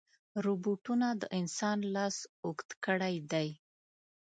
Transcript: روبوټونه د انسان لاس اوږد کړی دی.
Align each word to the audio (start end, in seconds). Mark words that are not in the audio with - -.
روبوټونه 0.45 1.07
د 1.21 1.23
انسان 1.39 1.79
لاس 1.95 2.17
اوږد 2.43 2.69
کړی 2.85 3.15
دی. 3.31 3.47